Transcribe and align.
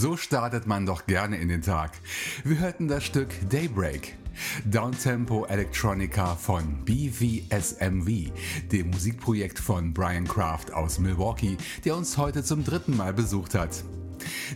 So 0.00 0.16
startet 0.16 0.66
man 0.66 0.86
doch 0.86 1.04
gerne 1.04 1.36
in 1.36 1.48
den 1.50 1.60
Tag. 1.60 1.92
Wir 2.42 2.58
hörten 2.58 2.88
das 2.88 3.04
Stück 3.04 3.28
Daybreak. 3.50 4.16
Downtempo 4.64 5.44
Electronica 5.44 6.36
von 6.36 6.86
BVSMV, 6.86 8.32
dem 8.72 8.88
Musikprojekt 8.88 9.58
von 9.58 9.92
Brian 9.92 10.26
Kraft 10.26 10.72
aus 10.72 11.00
Milwaukee, 11.00 11.58
der 11.84 11.96
uns 11.96 12.16
heute 12.16 12.42
zum 12.42 12.64
dritten 12.64 12.96
Mal 12.96 13.12
besucht 13.12 13.54
hat. 13.54 13.84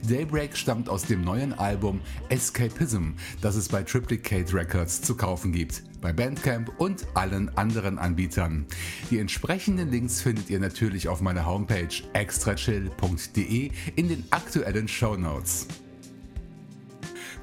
Daybreak 0.09 0.57
stammt 0.57 0.89
aus 0.89 1.05
dem 1.05 1.23
neuen 1.23 1.53
Album 1.53 2.01
Escapism, 2.29 3.13
das 3.41 3.57
es 3.57 3.69
bei 3.69 3.83
Triplicate 3.83 4.53
Records 4.55 5.03
zu 5.03 5.17
kaufen 5.17 5.53
gibt, 5.53 5.83
bei 6.01 6.13
Bandcamp 6.13 6.73
und 6.79 7.07
allen 7.15 7.57
anderen 7.57 7.99
Anbietern. 7.99 8.67
Die 9.11 9.19
entsprechenden 9.19 9.91
Links 9.91 10.21
findet 10.21 10.51
ihr 10.51 10.61
natürlich 10.61 11.09
auf 11.09 11.21
meiner 11.21 11.47
Homepage 11.47 11.89
extrachill.de 12.13 13.71
in 13.97 14.09
den 14.09 14.25
aktuellen 14.31 14.89
Show 14.89 15.17
Notes. 15.17 15.67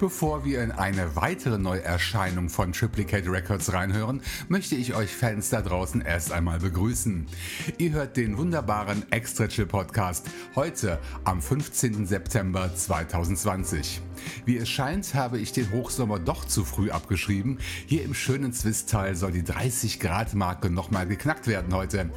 Bevor 0.02 0.44
wir 0.44 0.64
in 0.64 0.72
eine 0.72 1.16
weitere 1.16 1.60
Neuerscheinung 1.60 2.50
von 2.50 2.74
Triplicate 2.74 3.32
Records 3.32 3.72
reinhören, 3.72 4.24
möchte 4.48 4.74
ich 4.74 4.96
euch 4.96 5.16
Fans 5.16 5.52
da 5.52 5.62
draußen 5.62 6.02
erst 6.02 6.32
einmal 6.32 6.58
begrüßen. 6.58 7.28
Ihr 7.78 7.92
hört 7.92 8.18
den 8.18 8.36
wunderbaren 8.36 9.06
Extra 9.12 9.48
Chill 9.48 9.68
Podcast 9.68 10.26
heute 10.56 10.98
am 11.24 11.40
15. 11.40 12.08
September 12.08 12.74
2020. 12.74 14.02
Wie 14.46 14.58
es 14.58 14.70
scheint, 14.70 15.14
habe 15.14 15.38
ich 15.38 15.52
den 15.52 15.72
Hochsommer 15.72 16.18
doch 16.18 16.46
zu 16.46 16.66
früh 16.66 16.90
abgeschrieben. 16.90 17.60
Hier 17.86 18.04
im 18.04 18.16
schönen 18.16 18.54
Zwisttal 18.54 19.16
soll 19.16 19.32
die 19.32 19.44
30 19.44 20.00
Grad 20.00 20.34
Marke 20.34 20.72
nochmal 20.72 21.06
geknackt 21.06 21.46
werden 21.46 21.74
heute. 21.76 22.10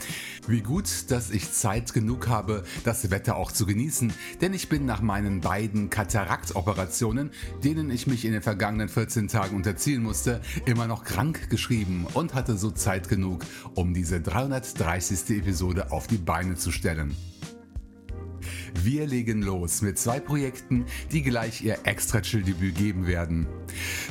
Wie 0.47 0.63
gut, 0.63 1.11
dass 1.11 1.31
ich 1.31 1.53
Zeit 1.53 1.93
genug 1.93 2.29
habe, 2.29 2.65
das 2.85 3.11
Wetter 3.11 3.37
auch 3.37 3.53
zu 3.53 3.67
genießen, 3.67 4.13
denn 4.41 4.55
ich 4.55 4.69
bin 4.69 4.87
nach 4.87 5.03
meinen 5.03 5.41
beiden 5.41 5.91
Kataraktoperationen, 5.91 7.31
denen 7.77 7.91
ich 7.91 8.07
mich 8.07 8.25
in 8.25 8.33
den 8.33 8.43
vergangenen 8.43 8.89
14 8.89 9.29
Tagen 9.29 9.57
unterziehen 9.57 10.03
musste, 10.03 10.41
immer 10.67 10.87
noch 10.87 11.05
krank 11.05 11.51
geschrieben 11.51 12.07
und 12.15 12.35
hatte 12.35 12.57
so 12.57 12.71
Zeit 12.71 13.09
genug, 13.09 13.45
um 13.75 13.95
diese 13.95 14.21
330. 14.21 15.39
Episode 15.39 15.91
auf 15.91 16.07
die 16.07 16.19
Beine 16.19 16.55
zu 16.55 16.71
stellen. 16.71 17.17
Wir 18.83 19.07
legen 19.07 19.43
los 19.43 19.83
mit 19.83 19.99
zwei 19.99 20.21
Projekten, 20.21 20.85
die 21.13 21.23
gleich 21.23 21.63
ihr 21.63 21.79
Extra-Chill-Debüt 21.85 22.75
geben 22.75 23.07
werden. 23.07 23.47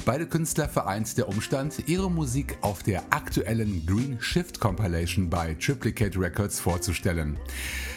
Beide 0.06 0.26
Künstler 0.26 0.70
vereint 0.70 1.18
der 1.18 1.28
Umstand, 1.28 1.84
ihre 1.88 2.10
Musik 2.10 2.58
auf 2.62 2.82
der 2.82 3.04
aktuellen 3.12 3.86
Green 3.86 4.18
Shift 4.20 4.60
Compilation 4.60 5.30
bei 5.30 5.54
Triplicate 5.56 6.20
Records 6.20 6.60
vorzustellen. 6.60 7.38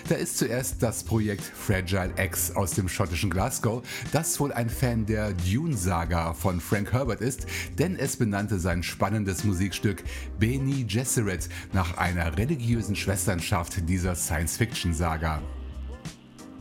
Da 0.09 0.15
ist 0.15 0.39
zuerst 0.39 0.83
das 0.83 1.03
Projekt 1.03 1.43
Fragile 1.43 2.13
X 2.17 2.53
aus 2.55 2.73
dem 2.73 2.89
schottischen 2.89 3.31
Glasgow, 3.31 3.83
das 4.13 4.39
wohl 4.39 4.53
ein 4.53 4.71
Fan 4.71 5.07
der 5.07 5.33
Dune-Saga 5.33 6.35
von 6.35 6.61
Frank 6.61 6.93
Herbert 6.93 7.21
ist, 7.21 7.47
denn 7.79 7.97
es 7.97 8.17
benannte 8.17 8.59
sein 8.59 8.83
spannendes 8.83 9.45
Musikstück 9.45 10.05
Bene 10.39 10.85
Gesserit 10.85 11.49
nach 11.73 11.97
einer 11.97 12.37
religiösen 12.37 12.95
Schwesternschaft 12.95 13.89
dieser 13.89 14.15
Science-Fiction-Saga. 14.15 15.43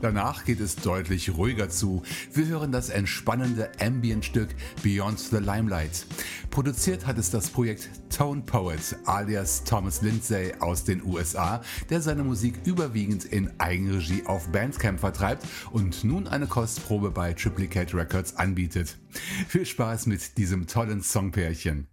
Danach 0.05 0.45
geht 0.45 0.59
es 0.59 0.75
deutlich 0.75 1.35
ruhiger 1.35 1.67
zu. 1.67 2.03
Wir 2.31 2.45
hören 2.45 2.71
das 2.71 2.89
entspannende 2.89 3.71
Ambient-Stück 3.81 4.49
Beyond 4.83 5.17
the 5.17 5.37
Limelight. 5.37 6.05
Produziert 6.51 7.07
hat 7.07 7.17
es 7.17 7.31
das 7.31 7.49
Projekt 7.49 7.89
Tone 8.15 8.43
Poet 8.43 8.97
alias 9.05 9.63
Thomas 9.63 10.03
Lindsay 10.03 10.53
aus 10.59 10.83
den 10.83 11.03
USA, 11.03 11.63
der 11.89 12.01
seine 12.01 12.23
Musik 12.23 12.59
überwiegend 12.65 13.25
in 13.25 13.59
Eigenregie 13.59 14.21
auf 14.27 14.47
Bandcamp 14.49 14.99
vertreibt 14.99 15.43
und 15.71 16.03
nun 16.03 16.27
eine 16.27 16.45
Kostprobe 16.45 17.09
bei 17.09 17.33
Triplicate 17.33 17.97
Records 17.97 18.35
anbietet. 18.35 18.99
Viel 19.47 19.65
Spaß 19.65 20.05
mit 20.05 20.37
diesem 20.37 20.67
tollen 20.67 21.01
Songpärchen. 21.01 21.87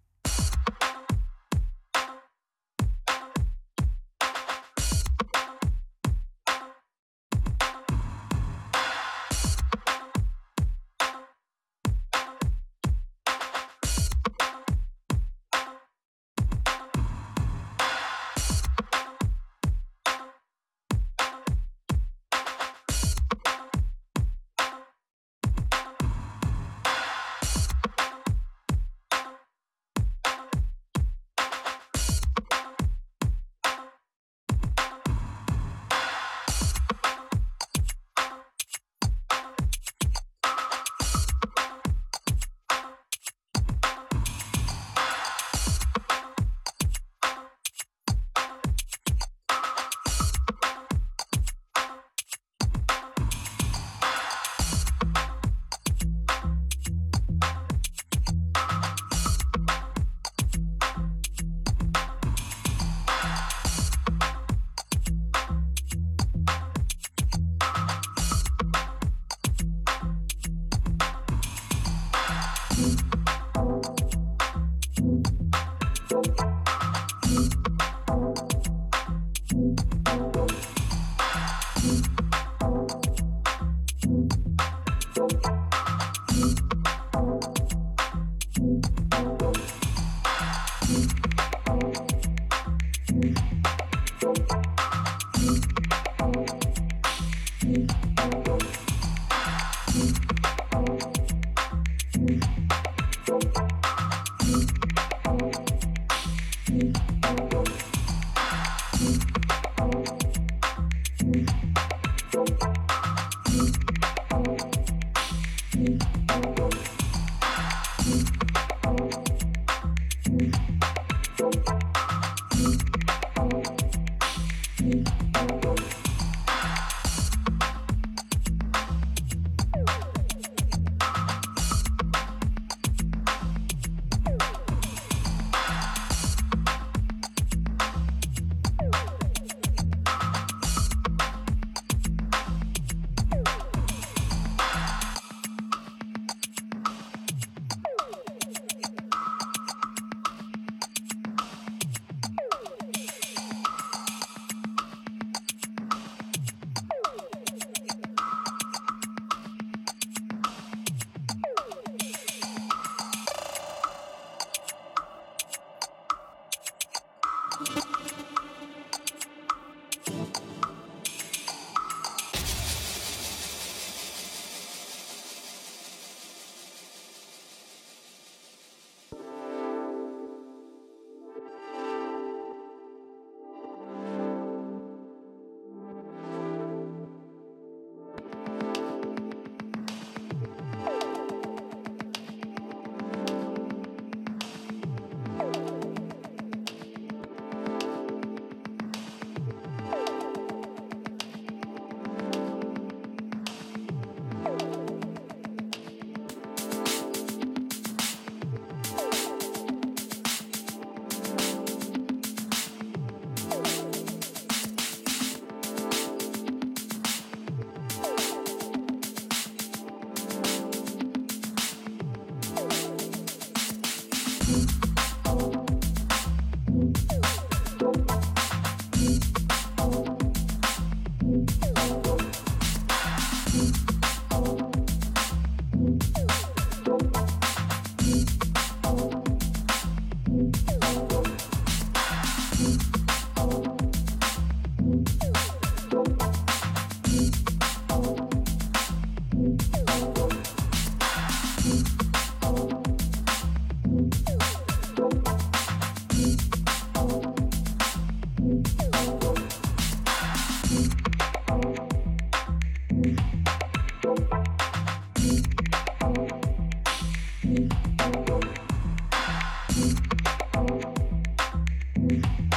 Mm-hmm. 272.13 272.52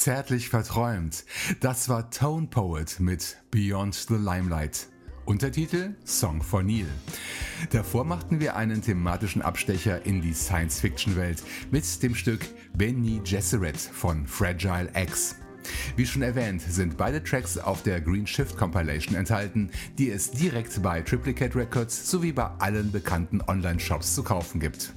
Zärtlich 0.00 0.48
verträumt. 0.48 1.26
Das 1.60 1.90
war 1.90 2.10
Tone 2.10 2.46
Poet 2.46 3.00
mit 3.00 3.36
Beyond 3.50 3.94
the 3.94 4.14
Limelight. 4.14 4.88
Untertitel 5.26 5.94
Song 6.06 6.42
for 6.42 6.62
Neil. 6.62 6.86
Davor 7.68 8.06
machten 8.06 8.40
wir 8.40 8.56
einen 8.56 8.80
thematischen 8.80 9.42
Abstecher 9.42 10.06
in 10.06 10.22
die 10.22 10.32
Science-Fiction-Welt 10.32 11.42
mit 11.70 12.02
dem 12.02 12.14
Stück 12.14 12.46
Benny 12.72 13.20
Gesserit 13.22 13.76
von 13.76 14.26
Fragile 14.26 14.90
X. 14.94 15.36
Wie 15.96 16.06
schon 16.06 16.22
erwähnt, 16.22 16.62
sind 16.62 16.96
beide 16.96 17.22
Tracks 17.22 17.58
auf 17.58 17.82
der 17.82 18.00
Green 18.00 18.26
Shift 18.26 18.56
Compilation 18.56 19.14
enthalten, 19.14 19.70
die 19.98 20.10
es 20.10 20.30
direkt 20.30 20.82
bei 20.82 21.02
Triplicate 21.02 21.54
Records 21.56 22.10
sowie 22.10 22.32
bei 22.32 22.46
allen 22.58 22.90
bekannten 22.90 23.42
Online-Shops 23.42 24.14
zu 24.14 24.22
kaufen 24.22 24.60
gibt. 24.60 24.94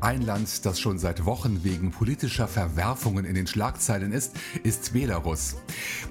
Ein 0.00 0.22
Land, 0.22 0.64
das 0.64 0.78
schon 0.78 0.96
seit 0.96 1.24
Wochen 1.24 1.64
wegen 1.64 1.90
politischer 1.90 2.46
Verwerfungen 2.46 3.24
in 3.24 3.34
den 3.34 3.48
Schlagzeilen 3.48 4.12
ist, 4.12 4.36
ist 4.62 4.92
Belarus. 4.92 5.56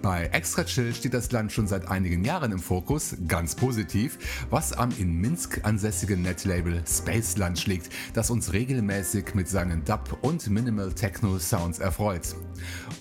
Bei 0.01 0.25
Extra 0.25 0.65
Chill 0.65 0.93
steht 0.93 1.13
das 1.13 1.31
Land 1.31 1.53
schon 1.53 1.67
seit 1.67 1.87
einigen 1.87 2.25
Jahren 2.25 2.51
im 2.51 2.59
Fokus, 2.59 3.15
ganz 3.29 3.55
positiv, 3.55 4.17
was 4.49 4.73
am 4.73 4.89
in 4.97 5.13
Minsk 5.13 5.61
ansässigen 5.63 6.21
Netlabel 6.21 6.83
Spaceland 6.85 7.57
schlägt, 7.59 7.89
das 8.13 8.29
uns 8.29 8.51
regelmäßig 8.51 9.35
mit 9.35 9.47
seinen 9.47 9.85
Dub- 9.85 10.17
und 10.21 10.49
Minimal 10.49 10.91
Techno 10.91 11.39
Sounds 11.39 11.79
erfreut. 11.79 12.35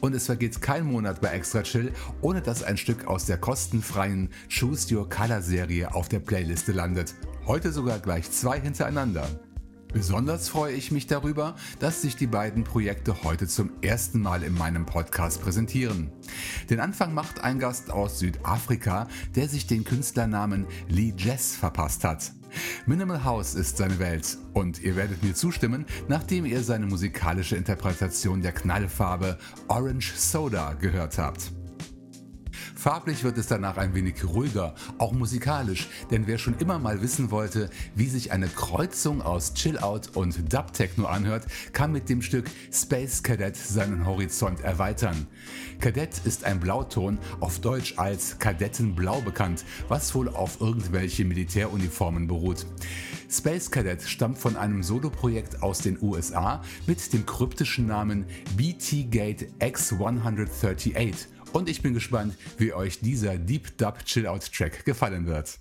Und 0.00 0.14
es 0.14 0.26
vergeht 0.26 0.62
kein 0.62 0.84
Monat 0.84 1.20
bei 1.20 1.30
Extra 1.30 1.64
Chill, 1.64 1.92
ohne 2.20 2.42
dass 2.42 2.62
ein 2.62 2.76
Stück 2.76 3.08
aus 3.08 3.26
der 3.26 3.38
kostenfreien 3.38 4.30
Choose 4.48 4.94
Your 4.94 5.08
Color 5.08 5.42
Serie 5.42 5.92
auf 5.92 6.08
der 6.08 6.20
Playliste 6.20 6.70
landet. 6.70 7.12
Heute 7.44 7.72
sogar 7.72 7.98
gleich 7.98 8.30
zwei 8.30 8.60
hintereinander. 8.60 9.28
Besonders 9.96 10.50
freue 10.50 10.74
ich 10.74 10.92
mich 10.92 11.06
darüber, 11.06 11.54
dass 11.78 12.02
sich 12.02 12.16
die 12.16 12.26
beiden 12.26 12.64
Projekte 12.64 13.24
heute 13.24 13.48
zum 13.48 13.70
ersten 13.80 14.20
Mal 14.20 14.42
in 14.42 14.52
meinem 14.52 14.84
Podcast 14.84 15.40
präsentieren. 15.40 16.10
Den 16.68 16.80
Anfang 16.80 17.14
macht 17.14 17.40
ein 17.40 17.58
Gast 17.58 17.90
aus 17.90 18.18
Südafrika, 18.18 19.08
der 19.36 19.48
sich 19.48 19.66
den 19.66 19.84
Künstlernamen 19.84 20.66
Lee 20.86 21.14
Jess 21.16 21.56
verpasst 21.56 22.04
hat. 22.04 22.32
Minimal 22.84 23.24
House 23.24 23.54
ist 23.54 23.78
seine 23.78 23.98
Welt 23.98 24.36
und 24.52 24.82
ihr 24.82 24.96
werdet 24.96 25.22
mir 25.22 25.34
zustimmen, 25.34 25.86
nachdem 26.08 26.44
ihr 26.44 26.62
seine 26.62 26.84
musikalische 26.84 27.56
Interpretation 27.56 28.42
der 28.42 28.52
Knallfarbe 28.52 29.38
Orange 29.68 30.12
Soda 30.14 30.74
gehört 30.74 31.16
habt. 31.16 31.52
Farblich 32.74 33.24
wird 33.24 33.38
es 33.38 33.46
danach 33.46 33.76
ein 33.76 33.94
wenig 33.94 34.24
ruhiger, 34.24 34.74
auch 34.98 35.12
musikalisch, 35.12 35.88
denn 36.10 36.26
wer 36.26 36.38
schon 36.38 36.58
immer 36.58 36.78
mal 36.78 37.02
wissen 37.02 37.30
wollte, 37.30 37.70
wie 37.94 38.08
sich 38.08 38.32
eine 38.32 38.48
Kreuzung 38.48 39.22
aus 39.22 39.54
Chill-Out 39.54 40.16
und 40.16 40.52
Dub-Techno 40.52 41.06
anhört, 41.06 41.46
kann 41.72 41.92
mit 41.92 42.08
dem 42.08 42.22
Stück 42.22 42.50
Space 42.72 43.22
Cadet 43.22 43.56
seinen 43.56 44.06
Horizont 44.06 44.60
erweitern. 44.60 45.26
Kadett 45.80 46.20
ist 46.24 46.44
ein 46.44 46.60
Blauton, 46.60 47.18
auf 47.40 47.60
Deutsch 47.60 47.94
als 47.96 48.38
Kadettenblau 48.38 49.20
bekannt, 49.20 49.64
was 49.88 50.14
wohl 50.14 50.28
auf 50.28 50.60
irgendwelche 50.60 51.24
Militäruniformen 51.24 52.26
beruht. 52.26 52.66
Space 53.28 53.70
Cadet 53.70 54.02
stammt 54.02 54.38
von 54.38 54.56
einem 54.56 54.82
Soloprojekt 54.82 55.62
aus 55.62 55.80
den 55.80 55.98
USA 56.00 56.62
mit 56.86 57.12
dem 57.12 57.26
kryptischen 57.26 57.86
Namen 57.86 58.24
BT 58.56 59.10
Gate 59.10 59.48
X138 59.58 61.26
und 61.52 61.68
ich 61.68 61.82
bin 61.82 61.94
gespannt, 61.94 62.34
wie 62.58 62.72
euch 62.72 63.00
dieser 63.00 63.36
Deep 63.36 63.76
Dub 63.78 64.04
Chill 64.04 64.26
Out 64.26 64.52
Track 64.52 64.84
gefallen 64.84 65.26
wird. 65.26 65.58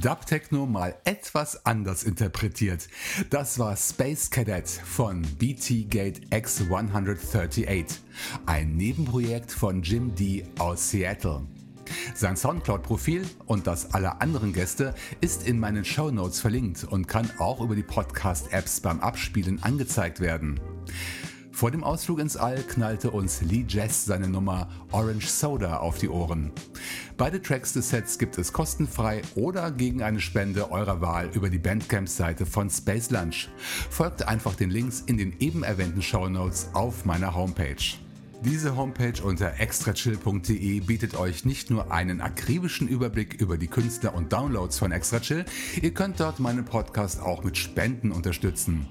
Dub-Techno 0.00 0.66
mal 0.66 0.94
etwas 1.04 1.66
anders 1.66 2.04
interpretiert. 2.04 2.88
Das 3.30 3.58
war 3.58 3.76
Space 3.76 4.30
Cadet 4.30 4.68
von 4.68 5.22
BT 5.22 5.90
Gate 5.90 6.20
X138, 6.30 7.86
ein 8.46 8.76
Nebenprojekt 8.76 9.50
von 9.50 9.82
Jim 9.82 10.14
D 10.14 10.44
aus 10.58 10.90
Seattle. 10.90 11.42
Sein 12.14 12.36
Soundcloud-Profil 12.36 13.26
und 13.46 13.66
das 13.66 13.94
aller 13.94 14.20
anderen 14.20 14.52
Gäste 14.52 14.94
ist 15.20 15.46
in 15.46 15.58
meinen 15.58 15.84
Show 15.84 16.10
Notes 16.10 16.40
verlinkt 16.40 16.84
und 16.84 17.08
kann 17.08 17.30
auch 17.38 17.60
über 17.60 17.74
die 17.74 17.82
Podcast-Apps 17.82 18.80
beim 18.80 19.00
Abspielen 19.00 19.62
angezeigt 19.62 20.20
werden. 20.20 20.60
Vor 21.58 21.72
dem 21.72 21.82
Ausflug 21.82 22.20
ins 22.20 22.36
All 22.36 22.62
knallte 22.62 23.10
uns 23.10 23.40
Lee 23.42 23.64
Jess 23.66 24.04
seine 24.04 24.28
Nummer 24.28 24.68
Orange 24.92 25.26
Soda 25.26 25.78
auf 25.78 25.98
die 25.98 26.08
Ohren. 26.08 26.52
Beide 27.16 27.42
Tracks 27.42 27.72
des 27.72 27.88
Sets 27.88 28.16
gibt 28.16 28.38
es 28.38 28.52
kostenfrei 28.52 29.22
oder 29.34 29.72
gegen 29.72 30.04
eine 30.04 30.20
Spende 30.20 30.70
eurer 30.70 31.00
Wahl 31.00 31.28
über 31.34 31.50
die 31.50 31.58
Bandcamp-Seite 31.58 32.46
von 32.46 32.70
Space 32.70 33.10
Lunch. 33.10 33.48
Folgt 33.90 34.28
einfach 34.28 34.54
den 34.54 34.70
Links 34.70 35.02
in 35.04 35.18
den 35.18 35.34
eben 35.40 35.64
erwähnten 35.64 36.00
Show 36.00 36.28
Notes 36.28 36.68
auf 36.74 37.04
meiner 37.04 37.34
Homepage. 37.34 37.98
Diese 38.44 38.76
Homepage 38.76 39.20
unter 39.20 39.58
extrachill.de 39.58 40.78
bietet 40.78 41.16
euch 41.16 41.44
nicht 41.44 41.70
nur 41.70 41.90
einen 41.90 42.20
akribischen 42.20 42.86
Überblick 42.86 43.34
über 43.40 43.58
die 43.58 43.66
Künstler 43.66 44.14
und 44.14 44.32
Downloads 44.32 44.78
von 44.78 44.92
Extrachill, 44.92 45.44
ihr 45.82 45.92
könnt 45.92 46.20
dort 46.20 46.38
meinen 46.38 46.64
Podcast 46.64 47.20
auch 47.20 47.42
mit 47.42 47.58
Spenden 47.58 48.12
unterstützen. 48.12 48.86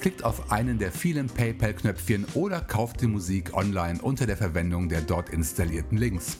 Klickt 0.00 0.24
auf 0.24 0.52
einen 0.52 0.78
der 0.78 0.92
vielen 0.92 1.28
PayPal-Knöpfchen 1.28 2.26
oder 2.34 2.60
kauft 2.60 3.00
die 3.00 3.06
Musik 3.06 3.54
online 3.54 4.00
unter 4.00 4.26
der 4.26 4.36
Verwendung 4.36 4.88
der 4.88 5.00
dort 5.00 5.30
installierten 5.30 5.98
Links. 5.98 6.38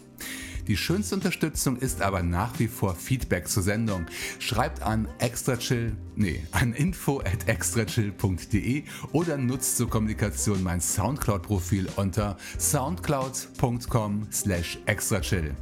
Die 0.66 0.76
schönste 0.76 1.14
Unterstützung 1.14 1.76
ist 1.76 2.02
aber 2.02 2.24
nach 2.24 2.58
wie 2.58 2.66
vor 2.66 2.96
Feedback 2.96 3.46
zur 3.46 3.62
Sendung. 3.62 4.06
Schreibt 4.40 4.82
an 4.82 5.06
extrachill, 5.18 5.96
nee, 6.16 6.42
an 6.50 6.72
info 6.72 7.20
at 7.20 7.48
extrachill.de 7.48 8.82
oder 9.12 9.36
nutzt 9.36 9.76
zur 9.76 9.88
Kommunikation 9.88 10.64
mein 10.64 10.80
Soundcloud-Profil 10.80 11.88
unter 11.94 12.36
soundcloud.com 12.58 14.26
slash 14.32 14.78
extrachill. 14.86 15.54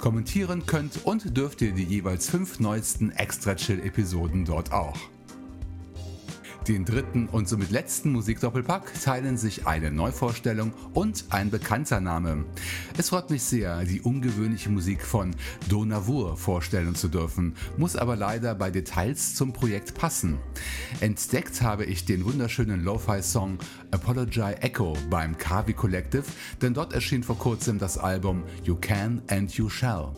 Kommentieren 0.00 0.64
könnt 0.64 1.04
und 1.04 1.36
dürft 1.36 1.60
ihr 1.60 1.72
die 1.72 1.84
jeweils 1.84 2.30
fünf 2.30 2.60
neuesten 2.60 3.10
Extra 3.10 3.54
Chill 3.54 3.80
Episoden 3.80 4.46
dort 4.46 4.72
auch. 4.72 4.96
Den 6.70 6.84
dritten 6.84 7.26
und 7.26 7.48
somit 7.48 7.72
letzten 7.72 8.12
Musikdoppelpack 8.12 8.92
teilen 9.02 9.36
sich 9.36 9.66
eine 9.66 9.90
Neuvorstellung 9.90 10.72
und 10.94 11.24
ein 11.30 11.50
bekannter 11.50 11.98
Name. 11.98 12.44
Es 12.96 13.08
freut 13.08 13.28
mich 13.28 13.42
sehr, 13.42 13.84
die 13.84 14.00
ungewöhnliche 14.00 14.70
Musik 14.70 15.02
von 15.02 15.34
Donavour 15.68 16.36
vorstellen 16.36 16.94
zu 16.94 17.08
dürfen, 17.08 17.56
muss 17.76 17.96
aber 17.96 18.14
leider 18.14 18.54
bei 18.54 18.70
Details 18.70 19.34
zum 19.34 19.52
Projekt 19.52 19.94
passen. 19.94 20.38
Entdeckt 21.00 21.60
habe 21.60 21.86
ich 21.86 22.04
den 22.04 22.24
wunderschönen 22.24 22.84
Lo-Fi-Song 22.84 23.58
Apology 23.90 24.52
Echo 24.60 24.96
beim 25.10 25.36
Kavi 25.36 25.72
Collective, 25.72 26.22
denn 26.62 26.72
dort 26.72 26.92
erschien 26.92 27.24
vor 27.24 27.36
kurzem 27.36 27.80
das 27.80 27.98
Album 27.98 28.44
You 28.62 28.76
Can 28.76 29.22
and 29.28 29.52
You 29.54 29.68
Shall. 29.68 30.12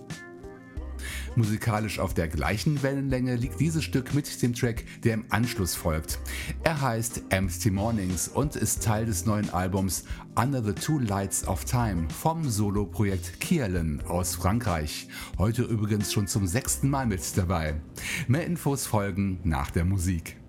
Musikalisch 1.35 1.99
auf 1.99 2.13
der 2.13 2.29
gleichen 2.29 2.83
Wellenlänge 2.83 3.37
liegt 3.37 3.59
dieses 3.59 3.85
Stück 3.85 4.13
mit 4.15 4.43
dem 4.43 4.55
Track, 4.55 4.85
der 5.03 5.15
im 5.15 5.25
Anschluss 5.31 5.75
folgt. 5.75 6.19
Er 6.63 6.81
heißt 6.81 7.23
Empty 7.31 7.71
Mornings 7.71 8.29
und 8.29 8.57
ist 8.57 8.83
Teil 8.83 9.07
des 9.07 9.25
neuen 9.25 9.49
Albums 9.51 10.05
Under 10.35 10.63
the 10.63 10.73
Two 10.73 10.99
Lights 10.99 11.47
of 11.49 11.65
Time 11.65 12.09
vom 12.11 12.49
Solo-Projekt 12.49 13.41
Kierlen 13.41 14.03
aus 14.07 14.35
Frankreich. 14.35 15.09
Heute 15.39 15.63
übrigens 15.63 16.13
schon 16.13 16.27
zum 16.27 16.47
sechsten 16.47 16.91
Mal 16.91 17.07
mit 17.07 17.23
dabei. 17.37 17.81
Mehr 18.29 18.47
Infos 18.47 18.87
folgen 18.87 19.41
nach 19.45 19.71
der 19.71 19.85
Musik. 19.85 20.42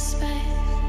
space 0.00 0.79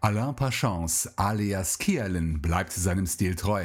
Alain 0.00 0.34
Pachance 0.34 1.10
alias 1.16 1.78
Kialin 1.78 2.40
bleibt 2.40 2.72
seinem 2.72 3.06
Stil 3.06 3.34
treu. 3.34 3.64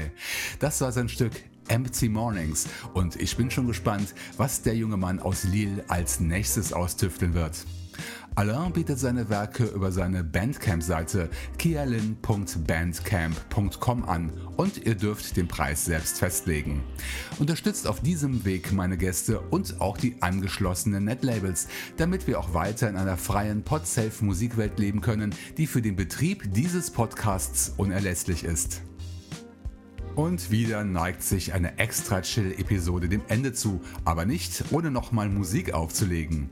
Das 0.60 0.82
war 0.82 0.92
sein 0.92 1.10
Stück 1.10 1.34
Empty 1.68 2.10
Mornings 2.10 2.68
und 2.94 3.16
ich 3.18 3.36
bin 3.36 3.52
schon 3.52 3.68
gespannt, 3.68 4.14
was 4.38 4.62
der 4.62 4.76
junge 4.76 4.98
Mann 4.98 5.20
aus 5.20 5.44
Lille 5.44 5.84
als 5.88 6.20
nächstes 6.20 6.72
austüfteln 6.74 7.34
wird. 7.34 7.66
Alain 8.38 8.72
bietet 8.72 9.00
seine 9.00 9.30
Werke 9.30 9.66
über 9.66 9.92
seine 9.92 10.24
Bandcamp-Seite 10.24 11.32
kialin.bandcamp.com 11.58 14.06
an 14.06 14.32
und 14.58 14.86
ihr 14.86 14.94
dürft 14.94 15.36
den 15.38 15.48
Preis 15.48 15.86
selbst 15.86 16.20
festlegen. 16.20 16.84
Unterstützt 17.40 17.88
auf 17.88 18.02
diesem 18.02 18.46
Weg 18.46 18.72
meine 18.72 18.96
Gäste 18.96 19.40
und 19.40 19.82
auch 19.82 19.98
die 19.98 20.22
angeschlossenen 20.22 21.06
Netlabels, 21.06 21.68
damit 21.98 22.28
wir 22.28 22.40
auch 22.40 22.54
weiter 22.54 22.88
in 22.88 22.98
einer 22.98 23.18
freien 23.18 23.64
Podsafe-Musikwelt 23.64 24.78
leben 24.78 25.02
können, 25.02 25.34
die 25.58 25.66
für 25.66 25.82
den 25.82 25.96
Betrieb 25.96 26.54
dieses 26.54 26.92
Podcasts 26.92 27.74
unerlässlich 27.76 28.44
ist. 28.44 28.84
Und 30.18 30.50
wieder 30.50 30.84
neigt 30.84 31.22
sich 31.22 31.54
eine 31.54 31.78
extra 31.78 32.22
Chill-Episode 32.22 33.08
dem 33.08 33.22
Ende 33.28 33.54
zu, 33.54 33.82
aber 34.04 34.26
nicht 34.26 34.64
ohne 34.72 34.90
nochmal 34.90 35.30
Musik 35.30 35.76
aufzulegen. 35.76 36.50